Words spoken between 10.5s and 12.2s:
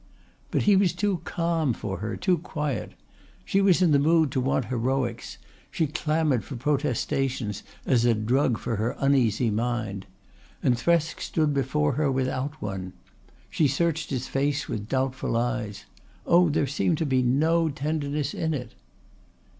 And Thresk stood before her